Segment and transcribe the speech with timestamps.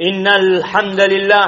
[0.00, 1.46] إن الحمد لله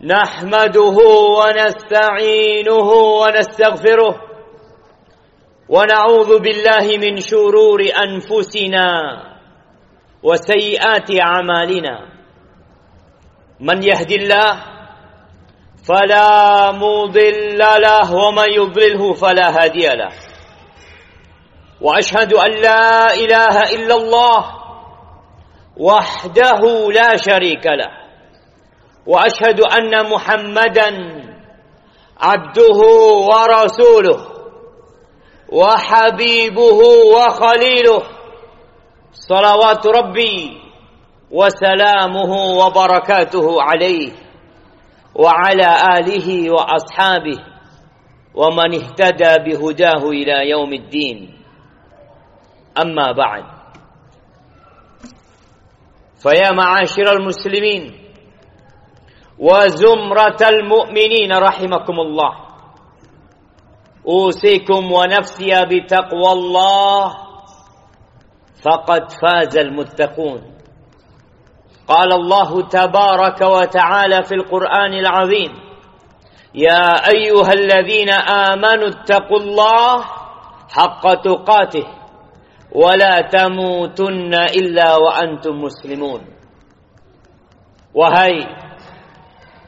[0.00, 0.96] نحمده
[1.38, 2.88] ونستعينه
[3.22, 4.14] ونستغفره
[5.68, 8.88] ونعوذ بالله من شرور أنفسنا
[10.22, 12.08] وسيئات أعمالنا
[13.60, 14.52] من يهدي الله
[15.88, 20.12] فلا مضل له ومن يضلله فلا هادي له
[21.80, 24.59] واشهد ان لا اله الا الله
[25.76, 26.60] وحده
[26.92, 27.90] لا شريك له.
[29.06, 30.88] وأشهد أن محمدا
[32.20, 32.78] عبده
[33.30, 34.26] ورسوله
[35.52, 36.80] وحبيبه
[37.16, 38.02] وخليله.
[39.12, 40.60] صلوات ربي
[41.30, 44.12] وسلامه وبركاته عليه
[45.14, 47.38] وعلى آله وأصحابه
[48.34, 51.42] ومن اهتدى بهداه إلى يوم الدين.
[52.78, 53.59] أما بعد.
[56.22, 58.10] فيا معاشر المسلمين
[59.38, 62.32] وزمرة المؤمنين رحمكم الله.
[64.06, 67.14] أوصيكم ونفسي بتقوى الله.
[68.64, 70.42] فقد فاز المتقون.
[71.88, 75.52] قال الله تبارك وتعالى في القرآن العظيم
[76.54, 78.10] يا أيها الذين
[78.50, 80.04] آمنوا اتقوا الله
[80.70, 81.99] حق تقاته.
[82.70, 86.22] ولا تموتن إلا وأنتم مسلمون
[87.90, 88.46] وهي Wahai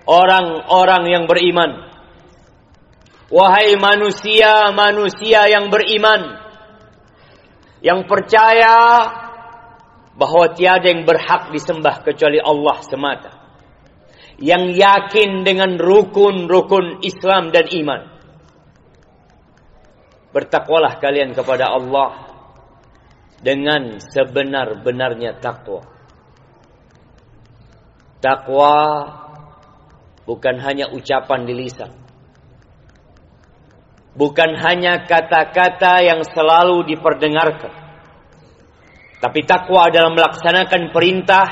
[0.07, 1.91] orang-orang yang beriman.
[3.27, 6.39] Wahai manusia-manusia yang beriman.
[7.83, 8.79] Yang percaya
[10.15, 13.33] bahwa tiada yang berhak disembah kecuali Allah semata.
[14.39, 18.07] Yang yakin dengan rukun-rukun Islam dan iman.
[20.31, 22.32] Bertakwalah kalian kepada Allah
[23.43, 25.83] dengan sebenar-benarnya takwa.
[28.23, 28.79] Takwa
[30.23, 31.91] bukan hanya ucapan di lisan.
[34.15, 37.75] Bukan hanya kata-kata yang selalu diperdengarkan.
[39.19, 41.47] Tapi takwa adalah melaksanakan perintah,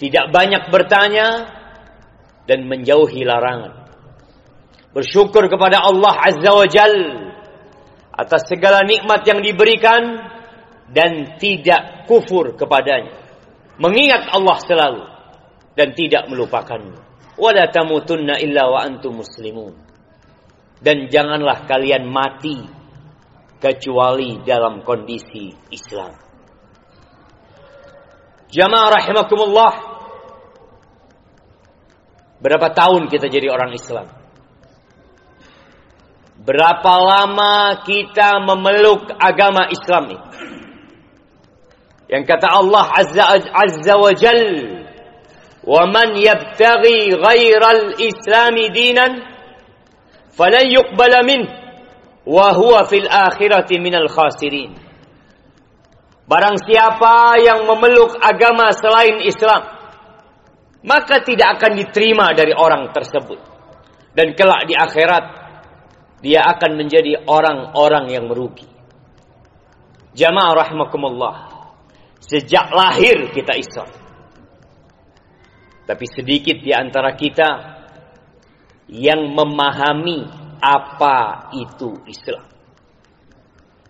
[0.00, 1.28] tidak banyak bertanya,
[2.46, 3.88] dan menjauhi larangan.
[4.92, 6.94] Bersyukur kepada Allah Azza wa Jal
[8.12, 10.20] atas segala nikmat yang diberikan
[10.92, 13.16] dan tidak kufur kepadanya.
[13.80, 15.04] Mengingat Allah selalu
[15.72, 17.00] dan tidak melupakannya.
[17.40, 19.72] Wala tamutunna illa wa antum muslimun.
[20.82, 22.60] Dan janganlah kalian mati
[23.56, 26.12] kecuali dalam kondisi Islam.
[28.52, 29.72] Jamaah rahimakumullah.
[32.42, 34.21] Berapa tahun kita jadi orang Islam?
[36.41, 40.19] Berapa lama kita memeluk agama Islam ini?
[42.07, 44.41] Yang kata Allah Azza, Azza wa Jal,
[45.67, 49.07] وَمَنْ يَبْتَغِي غَيْرَ الْإِسْلَامِ دِينًا
[50.31, 51.49] فَلَنْ يُقْبَلَ مِنْهُ
[52.23, 54.71] وَهُوَ فِي الْآخِرَةِ مِنَ الْخَاسِرِينَ
[56.27, 59.63] Barang siapa yang memeluk agama selain Islam,
[60.83, 63.39] maka tidak akan diterima dari orang tersebut.
[64.11, 65.40] Dan kelak di akhirat,
[66.22, 68.70] dia akan menjadi orang-orang yang merugi.
[70.14, 71.36] Jamaah rahimakumullah.
[72.22, 73.90] Sejak lahir kita Islam.
[75.82, 77.50] Tapi sedikit di antara kita
[78.86, 80.22] yang memahami
[80.62, 82.46] apa itu Islam.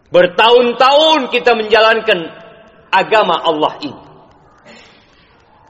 [0.08, 2.18] Bertahun-tahun kita menjalankan
[2.88, 4.04] agama Allah ini.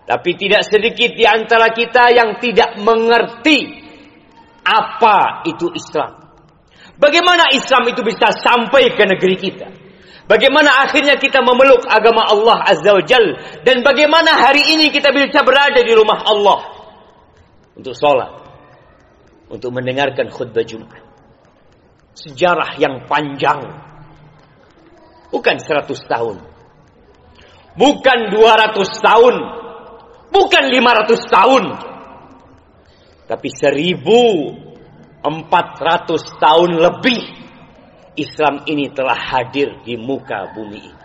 [0.07, 3.83] Tapi tidak sedikit di antara kita yang tidak mengerti
[4.63, 6.22] apa itu Islam.
[7.03, 9.67] Bagaimana Islam itu bisa sampai ke negeri kita?
[10.31, 13.35] Bagaimana akhirnya kita memeluk agama Allah Azza wa Jal?
[13.67, 16.61] Dan bagaimana hari ini kita bisa berada di rumah Allah?
[17.75, 18.31] Untuk sholat,
[19.51, 21.03] untuk mendengarkan khutbah Jumat.
[22.15, 23.67] Sejarah yang panjang,
[25.35, 26.37] bukan 100 tahun,
[27.75, 29.35] bukan 200 tahun,
[30.29, 31.65] bukan 500 tahun,
[33.27, 33.49] tapi
[35.23, 37.23] 1400 tahun lebih
[38.19, 41.03] Islam ini telah hadir di muka bumi ini.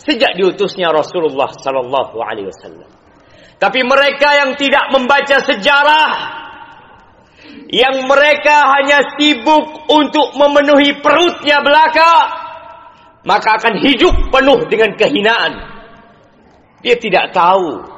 [0.00, 2.90] Sejak diutusnya Rasulullah sallallahu alaihi wasallam.
[3.58, 6.12] Tapi mereka yang tidak membaca sejarah
[7.70, 12.12] yang mereka hanya sibuk untuk memenuhi perutnya belaka
[13.24, 15.52] maka akan hidup penuh dengan kehinaan.
[16.84, 17.93] Dia tidak tahu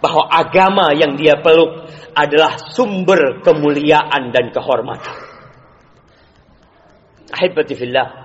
[0.00, 5.16] bahwa agama yang dia peluk adalah sumber kemuliaan dan kehormatan.
[7.32, 8.24] Ahibati fillah.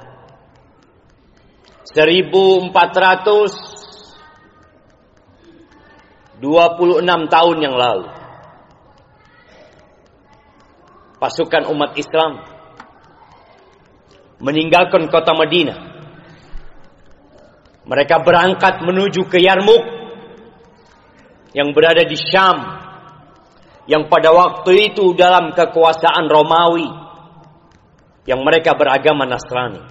[6.40, 8.08] 26 tahun yang lalu.
[11.22, 12.42] Pasukan umat Islam
[14.42, 15.80] meninggalkan kota Madinah.
[17.86, 20.01] Mereka berangkat menuju ke Yarmuk
[21.52, 22.58] yang berada di Syam
[23.90, 26.88] yang pada waktu itu dalam kekuasaan Romawi
[28.30, 29.82] yang mereka beragama Nasrani.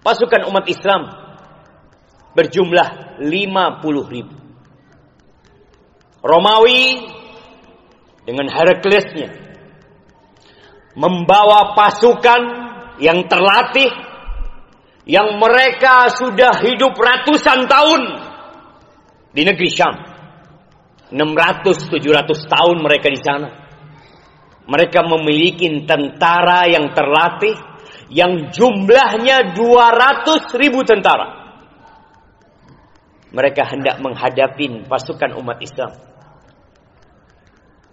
[0.00, 1.02] Pasukan umat Islam
[2.32, 4.36] berjumlah 50 ribu.
[6.20, 7.04] Romawi
[8.24, 9.28] dengan Heraklesnya
[10.96, 12.42] membawa pasukan
[13.00, 13.88] yang terlatih
[15.08, 18.02] yang mereka sudah hidup ratusan tahun
[19.30, 19.94] di negeri Syam.
[21.10, 23.48] 600 700 tahun mereka di sana.
[24.70, 27.58] Mereka memiliki tentara yang terlatih
[28.10, 31.40] yang jumlahnya 200 ribu tentara
[33.30, 35.94] mereka hendak menghadapi pasukan umat Islam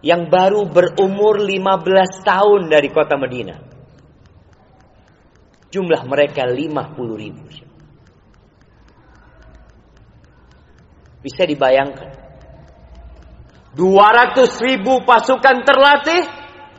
[0.01, 3.59] yang baru berumur 15 tahun dari kota Madinah.
[5.73, 7.43] Jumlah mereka 50 ribu.
[11.27, 12.07] Bisa dibayangkan.
[13.75, 16.23] 200 ribu pasukan terlatih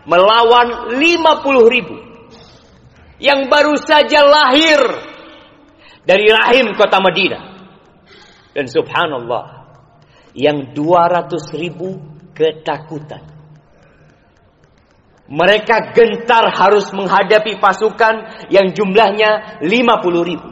[0.09, 1.97] melawan 50 ribu.
[3.21, 4.81] Yang baru saja lahir
[6.09, 7.45] dari rahim kota Madinah.
[8.57, 9.69] Dan subhanallah,
[10.33, 12.01] yang 200 ribu
[12.33, 13.21] ketakutan.
[15.29, 20.49] Mereka gentar harus menghadapi pasukan yang jumlahnya 50 ribu.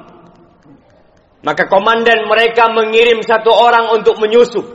[1.47, 4.67] Maka komandan mereka mengirim satu orang untuk menyusup.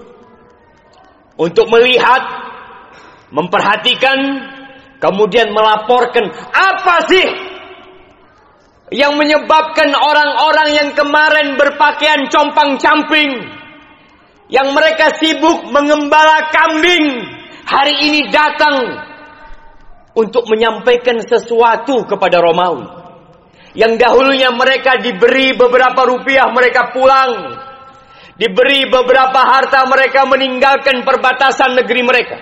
[1.35, 2.23] Untuk melihat,
[3.35, 4.15] memperhatikan,
[5.03, 7.27] kemudian melaporkan apa sih
[8.95, 13.51] yang menyebabkan orang-orang yang kemarin berpakaian compang-camping
[14.47, 17.19] yang mereka sibuk mengembala kambing
[17.67, 18.95] hari ini datang
[20.15, 23.00] untuk menyampaikan sesuatu kepada Romawi
[23.77, 27.55] yang dahulunya mereka diberi beberapa rupiah mereka pulang
[28.35, 32.37] diberi beberapa harta mereka meninggalkan perbatasan negeri mereka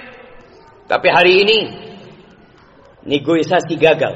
[0.90, 1.60] tapi hari ini
[3.06, 4.16] negosiasi gagal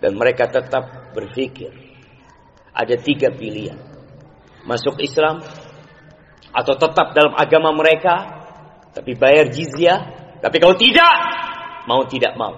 [0.00, 1.90] dan mereka tetap berpikir
[2.72, 3.76] ada tiga pilihan.
[4.64, 5.40] Masuk Islam
[6.50, 8.44] atau tetap dalam agama mereka
[8.96, 10.18] tapi bayar jizyah.
[10.40, 11.12] Tapi kalau tidak,
[11.84, 12.56] mau tidak mau,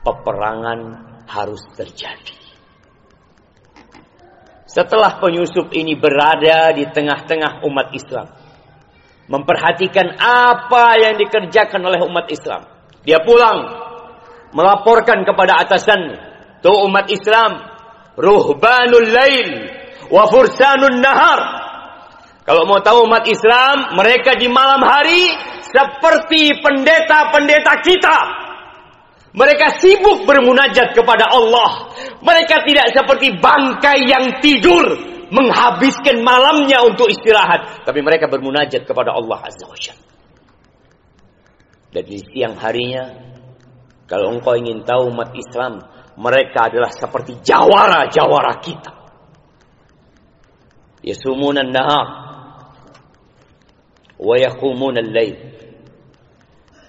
[0.00, 2.38] peperangan harus terjadi.
[4.66, 8.26] Setelah penyusup ini berada di tengah-tengah umat Islam,
[9.30, 12.66] memperhatikan apa yang dikerjakan oleh umat Islam,
[13.06, 13.58] dia pulang
[14.50, 16.30] melaporkan kepada atasannya
[16.60, 17.52] Tuh umat Islam.
[18.20, 19.48] Ruhbanul lail.
[20.12, 21.40] Wa fursanun nahar.
[22.44, 25.32] Kalau mau tahu umat Islam, mereka di malam hari
[25.64, 28.18] seperti pendeta-pendeta kita.
[29.30, 31.94] Mereka sibuk bermunajat kepada Allah.
[32.18, 39.38] Mereka tidak seperti bangkai yang tidur menghabiskan malamnya untuk istirahat, tapi mereka bermunajat kepada Allah
[39.46, 39.78] Azza wa
[41.94, 43.06] Dan di siang harinya,
[44.10, 45.78] kalau engkau ingin tahu umat Islam
[46.18, 48.92] mereka adalah seperti jawara-jawara kita.
[51.06, 52.06] Yasumunan nahar
[54.18, 55.38] wa yaqumun al-lail.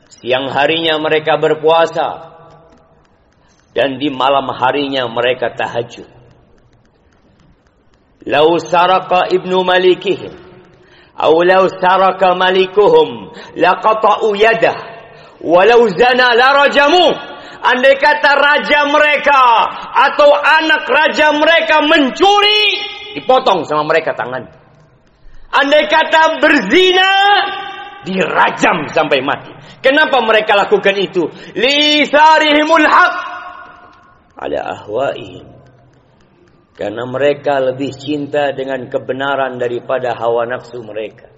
[0.09, 2.30] Siang harinya mereka berpuasa
[3.71, 6.07] dan di malam harinya mereka tahajud.
[8.27, 10.51] Lau saraka ibnu malikihim
[11.17, 14.77] atau lau saraka malikuhum laqata'u yadah
[15.41, 22.81] walau zana la rajamuh Andai kata raja mereka atau anak raja mereka mencuri,
[23.13, 24.49] dipotong sama mereka tangan.
[25.53, 27.13] Andai kata berzina,
[28.01, 29.53] dirajam sampai mati.
[29.77, 31.29] Kenapa mereka lakukan itu?
[31.53, 33.30] Lisarihimul haq
[34.41, 35.45] ala ahwaihim.
[36.73, 41.29] Karena mereka lebih cinta dengan kebenaran daripada hawa nafsu mereka.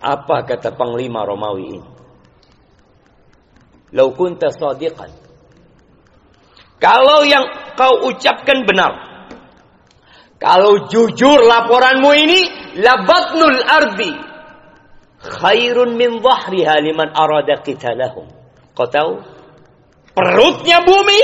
[0.00, 1.90] Apa kata Panglima Romawi ini?
[3.92, 5.12] Lau kunta sadiqan.
[6.80, 7.44] Kalau yang
[7.76, 9.10] kau ucapkan benar.
[10.40, 12.40] Kalau jujur laporanmu ini,
[12.80, 14.12] labatnul ardi
[15.20, 18.24] khairun min dhahriha liman arada qitalahum.
[18.72, 19.20] Kau tahu?
[20.20, 21.22] Perutnya bumi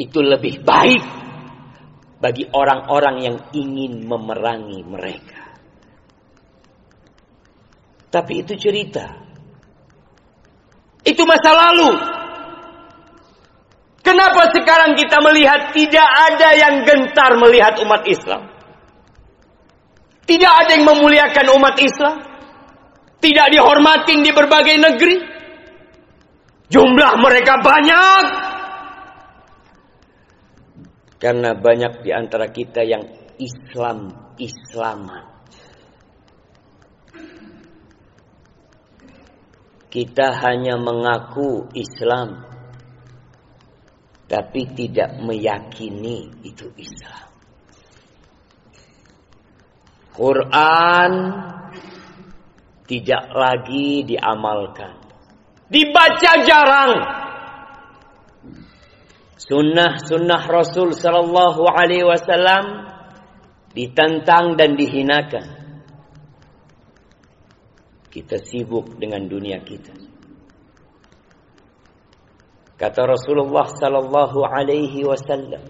[0.00, 1.04] itu lebih baik
[2.16, 5.52] bagi orang-orang yang ingin memerangi mereka.
[8.08, 9.04] Tapi itu cerita.
[11.04, 11.92] Itu masa lalu.
[14.00, 18.48] Kenapa sekarang kita melihat tidak ada yang gentar melihat umat Islam?
[20.24, 22.16] Tidak ada yang memuliakan umat Islam.
[23.20, 25.27] Tidak dihormatin di berbagai negeri.
[26.68, 28.24] Jumlah mereka banyak.
[31.18, 33.02] Karena banyak di antara kita yang
[33.40, 35.24] Islam-Islaman.
[39.88, 42.44] Kita hanya mengaku Islam.
[44.28, 47.26] Tapi tidak meyakini itu Islam.
[50.12, 51.12] Quran
[52.84, 54.97] tidak lagi diamalkan.
[55.68, 56.92] Dibaca jarang.
[59.38, 62.88] Sunnah-sunnah Rasul Sallallahu Alaihi Wasallam
[63.76, 65.46] ditentang dan dihinakan.
[68.08, 69.94] Kita sibuk dengan dunia kita.
[72.78, 75.66] Kata Rasulullah sallallahu alaihi wasallam,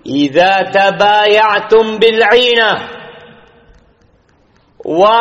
[0.00, 2.78] "Jika tabaya'tum bil 'inah
[4.88, 5.20] wa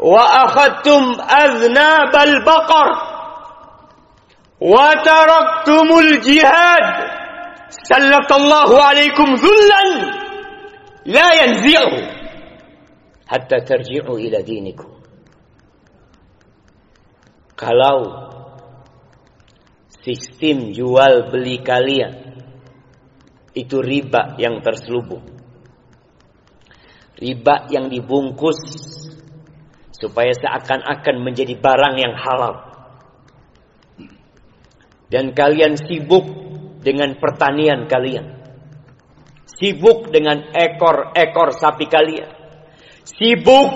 [0.00, 2.88] wa akhadtum aznabal baqar.
[4.60, 6.86] Wa taraktumul jihad.
[7.70, 9.88] Sallatallahu alaikum dhullan
[11.06, 12.02] la yanzi'u
[13.30, 14.90] hatta tarji'u ila dinikum.
[17.54, 17.98] Kalau
[20.00, 22.42] sistem jual beli kalian
[23.52, 25.26] itu riba yang terselubung
[27.20, 28.58] riba yang dibungkus
[30.00, 32.66] supaya seakan-akan menjadi barang yang halal.
[35.10, 36.24] Dan kalian sibuk
[36.80, 38.40] dengan pertanian kalian.
[39.44, 42.30] Sibuk dengan ekor-ekor sapi kalian.
[43.04, 43.68] Sibuk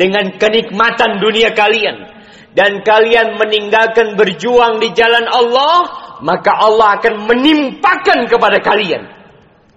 [0.00, 2.16] dengan kenikmatan dunia kalian
[2.56, 5.78] dan kalian meninggalkan berjuang di jalan Allah,
[6.24, 9.16] maka Allah akan menimpakan kepada kalian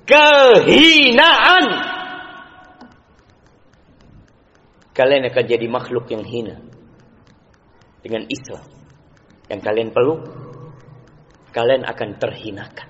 [0.10, 1.66] kehinaan.
[5.00, 6.60] Kalian akan jadi makhluk yang hina
[8.04, 8.68] dengan Islam
[9.48, 10.22] yang kalian peluk,
[11.56, 12.90] kalian akan terhinakan.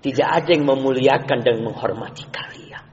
[0.00, 2.84] Tidak ada yang memuliakan dan menghormati kalian.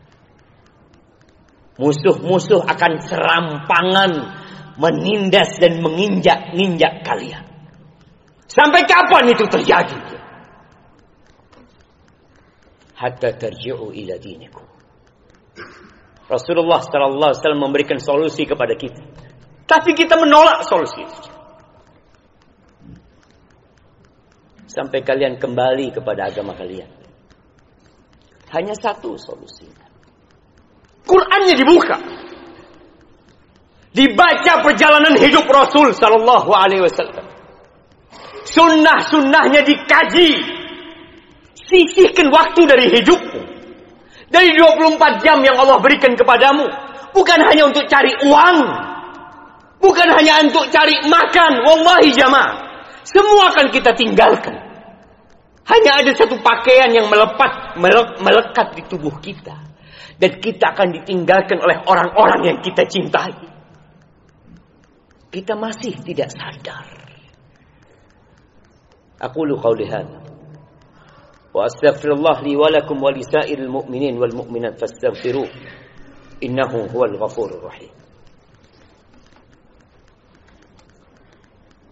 [1.80, 4.12] Musuh-musuh akan serampangan
[4.76, 7.46] menindas dan menginjak-ninjak kalian.
[8.50, 10.00] Sampai kapan itu terjadi?
[12.98, 14.77] Hatta terji'u ila dinikum.
[16.28, 19.00] Rasulullah sallallahu alaihi wasallam memberikan solusi kepada kita.
[19.68, 21.04] Tapi kita menolak solusi.
[24.68, 26.92] Sampai kalian kembali kepada agama kalian.
[28.52, 29.88] Hanya satu solusinya.
[31.08, 31.98] Qurannya dibuka.
[33.96, 37.26] Dibaca perjalanan hidup Rasul Sallallahu Alaihi Wasallam.
[38.46, 40.38] Sunnah-sunnahnya dikaji.
[41.68, 43.57] Sisihkan waktu dari hidupmu.
[44.28, 46.68] Dari 24 jam yang Allah berikan kepadamu.
[47.16, 48.58] Bukan hanya untuk cari uang.
[49.80, 51.64] Bukan hanya untuk cari makan.
[51.64, 52.54] Wallahi jamaah.
[53.08, 54.56] Semua akan kita tinggalkan.
[55.68, 57.76] Hanya ada satu pakaian yang melepat,
[58.20, 59.56] melekat di tubuh kita.
[60.18, 63.36] Dan kita akan ditinggalkan oleh orang-orang yang kita cintai.
[65.28, 66.88] Kita masih tidak sadar.
[69.18, 70.08] Aku lu kau lihat.
[71.58, 75.50] وأستغفر الله لي ولكم ولسائر المؤمنين والمؤمنات فاستغفروه.
[76.44, 77.90] إنه هو الغفور الرحيم.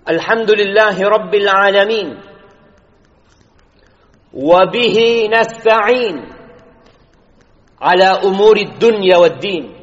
[0.09, 2.17] الحمد لله رب العالمين.
[4.33, 6.15] وبه نستعين
[7.81, 9.75] على أمور الدنيا والدين.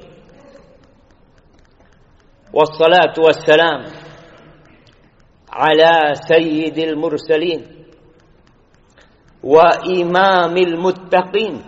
[2.53, 3.85] والصلاة والسلام
[5.51, 7.82] على سيد المرسلين.
[9.43, 11.63] وإمام المتقين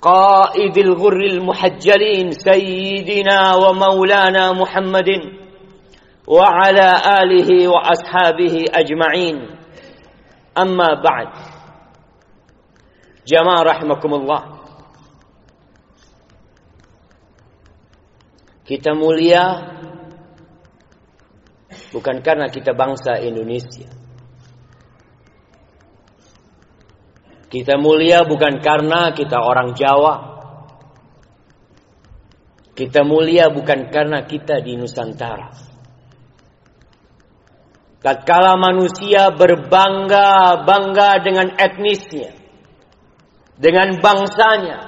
[0.00, 5.10] قائد الغر المحجلين سيدنا ومولانا محمد
[6.26, 6.88] وعلى
[7.20, 9.36] آله وأصحابه أجمعين
[10.58, 11.28] أما بعد
[13.26, 14.42] جماعة رحمكم الله
[18.70, 19.66] Kita mulia
[21.90, 23.99] bukan karena kita bangsa Indonesia.
[27.50, 30.14] Kita mulia bukan karena kita orang Jawa.
[32.78, 35.50] Kita mulia bukan karena kita di Nusantara.
[38.00, 42.32] Tatkala manusia berbangga-bangga dengan etnisnya,
[43.60, 44.78] dengan bangsanya,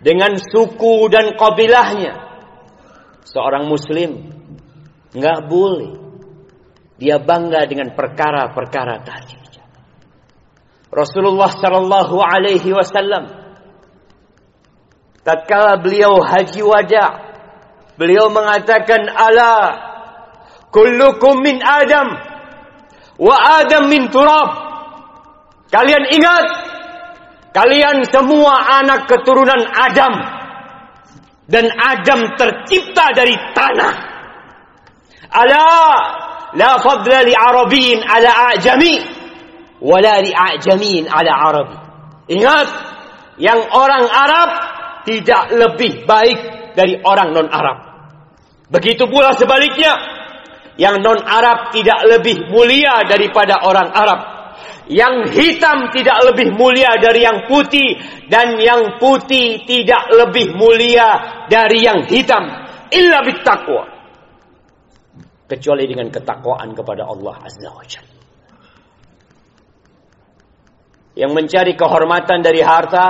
[0.00, 2.16] dengan suku dan kabilahnya,
[3.28, 4.32] seorang muslim
[5.12, 5.92] nggak boleh
[6.96, 9.41] dia bangga dengan perkara-perkara tadi.
[10.92, 13.32] Rasulullah sallallahu alaihi wasallam
[15.24, 17.06] tatkala beliau haji wada
[17.96, 19.52] beliau mengatakan ala
[20.68, 22.12] kullukum min adam
[23.16, 24.50] wa adam min turab.
[25.72, 26.46] Kalian ingat
[27.56, 30.12] kalian semua anak keturunan Adam
[31.48, 33.94] dan Adam tercipta dari tanah.
[35.32, 35.64] Ala
[36.60, 39.21] la fadla li arabiyyin ala ajami
[39.82, 41.76] wala li'ajamin ala arabi.
[42.30, 42.68] Ingat,
[43.42, 44.50] yang orang Arab
[45.02, 46.38] tidak lebih baik
[46.78, 47.78] dari orang non-Arab.
[48.70, 49.92] Begitu pula sebaliknya,
[50.78, 54.20] yang non-Arab tidak lebih mulia daripada orang Arab.
[54.86, 61.86] Yang hitam tidak lebih mulia dari yang putih dan yang putih tidak lebih mulia dari
[61.86, 62.42] yang hitam
[62.90, 63.84] illa bittaqwa
[65.46, 68.11] kecuali dengan ketakwaan kepada Allah Azza wa Jalla.
[71.12, 73.08] Yang mencari kehormatan dari harta,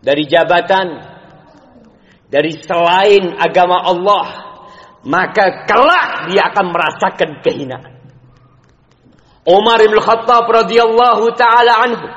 [0.00, 0.88] dari jabatan,
[2.28, 4.26] dari selain agama Allah,
[5.04, 8.00] maka kelak dia akan merasakan kehinaan.
[9.48, 12.08] Umar bin Khattab radhiyallahu taala anhu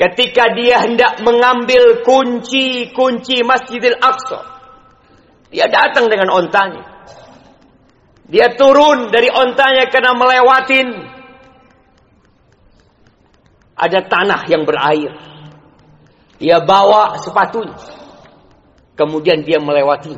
[0.00, 4.40] ketika dia hendak mengambil kunci-kunci Masjidil Aqsa
[5.52, 6.84] dia datang dengan ontanya
[8.26, 10.88] dia turun dari ontanya karena melewatin
[13.76, 15.12] ada tanah yang berair.
[16.40, 17.76] Dia bawa sepatunya.
[18.96, 20.16] Kemudian dia melewati.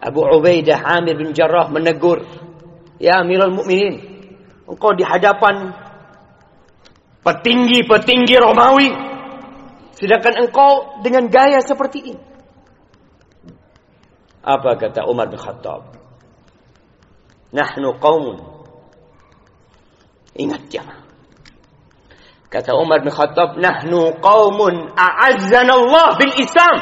[0.00, 2.24] Abu Ubaidah Amir bin Jarrah menegur,
[2.96, 4.00] "Ya Amirul Mukminin,
[4.64, 5.76] engkau di hadapan
[7.20, 8.88] petinggi-petinggi Romawi,
[9.92, 12.22] sedangkan engkau dengan gaya seperti ini."
[14.40, 16.00] Apa kata Umar bin Khattab?
[17.52, 18.40] Nahnu qaumun.
[20.32, 21.09] Ingat jamaah.
[22.50, 26.76] Kata Umar bin Khattab, "Nahnu qaumun a'azzana Allah bil Islam."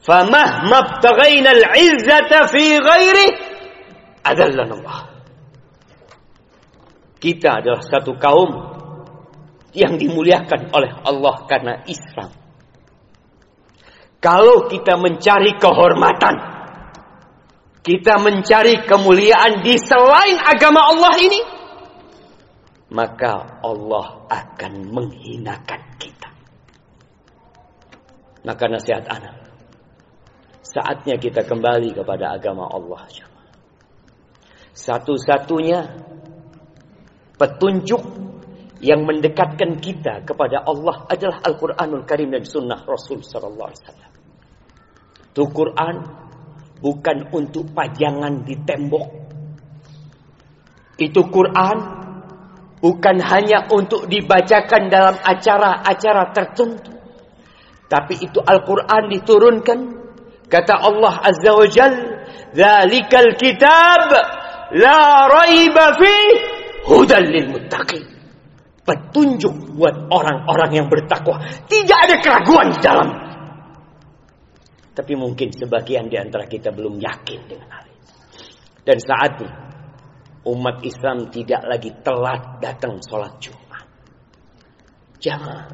[0.00, 3.26] Famahma ibtaghaina al-'izzata fi ghairi
[4.24, 4.98] adallana Allah.
[7.20, 8.50] Kita adalah satu kaum
[9.76, 12.32] yang dimuliakan oleh Allah karena Islam.
[14.22, 16.34] Kalau kita mencari kehormatan,
[17.80, 21.40] kita mencari kemuliaan di selain agama Allah ini,
[22.90, 26.30] maka Allah akan menghinakan kita.
[28.42, 29.46] Maka nasihat anak.
[30.66, 33.06] Saatnya kita kembali kepada agama Allah.
[34.74, 35.86] Satu-satunya
[37.38, 38.02] petunjuk
[38.80, 44.12] yang mendekatkan kita kepada Allah adalah Al-Quranul Karim dan Sunnah Rasul Sallallahu Alaihi Wasallam.
[45.30, 45.96] Itu Quran
[46.80, 49.08] bukan untuk pajangan di tembok.
[50.96, 51.99] Itu Quran
[52.80, 56.92] bukan hanya untuk dibacakan dalam acara-acara tertentu.
[57.86, 59.78] Tapi itu Al-Quran diturunkan.
[60.50, 61.94] Kata Allah Azza wa Jal.
[62.56, 64.10] Zalikal kitab.
[64.74, 66.16] La raiba fi.
[66.88, 68.02] Hudan lil muttaqin.
[68.82, 71.38] Petunjuk buat orang-orang yang bertakwa.
[71.68, 73.08] Tidak ada keraguan di dalam.
[74.90, 78.02] Tapi mungkin sebagian di antara kita belum yakin dengan hal ini.
[78.82, 79.69] Dan saatnya
[80.46, 83.84] umat Islam tidak lagi telat datang sholat Jumat.
[85.20, 85.68] Jangan.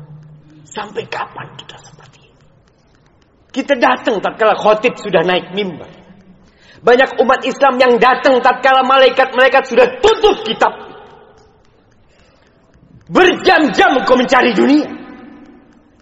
[0.66, 2.42] Sampai kapan kita seperti ini?
[3.54, 5.88] Kita datang tatkala khotib sudah naik mimbar.
[6.82, 10.74] Banyak umat Islam yang datang tatkala malaikat-malaikat sudah tutup kitab.
[13.06, 14.90] Berjam-jam kau mencari dunia.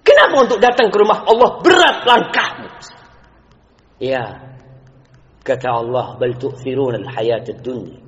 [0.00, 2.68] Kenapa untuk datang ke rumah Allah berat langkahmu?
[4.00, 4.56] Ya,
[5.44, 8.03] kata Allah, bal tu'thiruna al-hayat dunya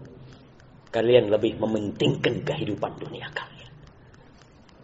[0.90, 3.72] kalian lebih mementingkan kehidupan dunia kalian.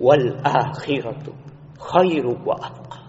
[0.03, 1.33] Wal akhiratu
[1.79, 3.01] khairu wa abqa.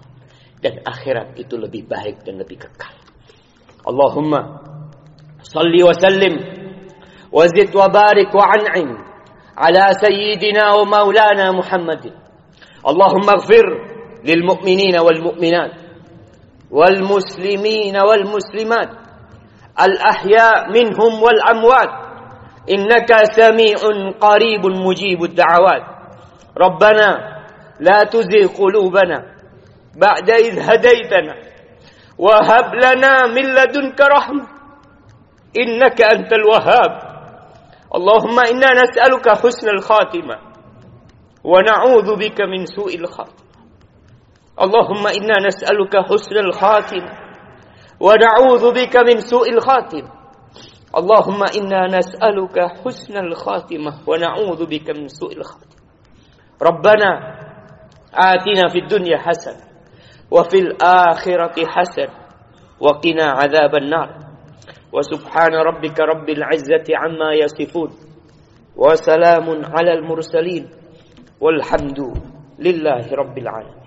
[0.64, 2.96] Dan akhirat itu lebih baik dan lebih kekal.
[3.84, 4.64] Allahumma
[5.44, 6.40] salli wa sallim
[7.28, 8.96] wa zid wa barik wa an'im
[9.60, 12.16] ala sayyidina wa maulana Muhammadin.
[12.84, 13.66] Allahumma ighfir
[14.24, 15.84] lil mu'minina wal mu'minat
[16.72, 18.90] wal muslimina wal muslimat
[19.78, 19.94] al
[22.70, 23.78] إنك سميع
[24.20, 25.86] قريب مجيب الدعوات.
[26.58, 27.10] ربنا
[27.80, 29.36] لا تزغ قلوبنا
[29.98, 31.36] بعد إذ هديتنا
[32.18, 34.48] وهب لنا من لدنك رحمة.
[35.58, 37.14] إنك أنت الوهاب.
[37.96, 40.36] اللهم إنا نسألك حسن الخاتمة
[41.44, 43.44] ونعوذ بك من سوء الخاتمة.
[44.62, 47.12] اللهم إنا نسألك حسن الخاتمة
[48.00, 50.23] ونعوذ بك من سوء الخاتمة.
[50.94, 55.74] اللهم إنا نسألك حسن الخاتمة ونعوذ بك من سوء الخاتمة.
[56.62, 57.10] ربنا
[58.14, 59.64] آتنا في الدنيا حسنة
[60.32, 62.14] وفي الآخرة حسنة
[62.80, 64.10] وقنا عذاب النار.
[64.94, 67.90] وسبحان ربك رب العزة عما يصفون
[68.76, 70.70] وسلام على المرسلين
[71.42, 72.00] والحمد
[72.60, 73.83] لله رب العالمين.